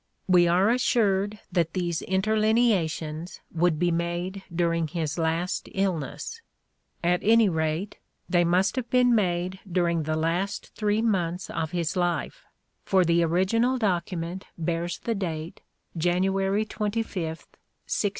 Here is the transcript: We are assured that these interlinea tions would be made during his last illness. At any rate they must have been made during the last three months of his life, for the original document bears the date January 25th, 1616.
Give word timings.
We 0.27 0.47
are 0.47 0.71
assured 0.71 1.37
that 1.51 1.73
these 1.73 2.01
interlinea 2.07 2.87
tions 2.89 3.39
would 3.53 3.77
be 3.77 3.91
made 3.91 4.41
during 4.51 4.87
his 4.87 5.19
last 5.19 5.69
illness. 5.75 6.41
At 7.03 7.19
any 7.21 7.47
rate 7.47 7.99
they 8.27 8.43
must 8.43 8.77
have 8.77 8.89
been 8.89 9.13
made 9.13 9.59
during 9.71 10.01
the 10.01 10.15
last 10.17 10.73
three 10.73 11.03
months 11.03 11.51
of 11.51 11.69
his 11.69 11.95
life, 11.95 12.45
for 12.83 13.05
the 13.05 13.21
original 13.23 13.77
document 13.77 14.45
bears 14.57 14.97
the 14.97 15.13
date 15.13 15.61
January 15.95 16.65
25th, 16.65 17.45
1616. 17.85 18.09